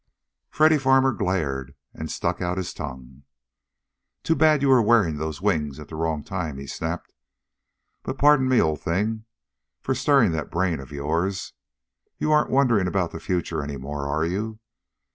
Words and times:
Freddy 0.49 0.79
Farmer 0.79 1.13
glared 1.13 1.75
and 1.93 2.09
stuck 2.09 2.41
out 2.41 2.57
his 2.57 2.73
tongue. 2.73 3.21
"Too 4.23 4.33
bad 4.33 4.63
you 4.63 4.69
were 4.69 4.81
wearing 4.81 5.17
those 5.17 5.43
wings 5.43 5.79
at 5.79 5.89
the 5.89 5.95
wrong 5.95 6.23
time!" 6.23 6.57
he 6.57 6.65
snapped. 6.65 7.13
"But 8.01 8.17
pardon 8.17 8.49
me, 8.49 8.59
old 8.59 8.81
thing, 8.81 9.25
for 9.79 9.93
stirring 9.93 10.31
that 10.31 10.49
brain 10.49 10.79
of 10.79 10.91
yours. 10.91 11.53
You 12.17 12.31
aren't 12.31 12.49
wondering 12.49 12.87
about 12.87 13.11
the 13.11 13.19
future 13.19 13.61
any 13.61 13.77
more, 13.77 14.07
are 14.07 14.25
you? 14.25 14.57